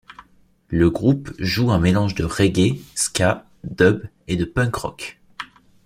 [0.69, 5.19] Le groupe joue un mélange de reggae, ska, dub et de punk rock.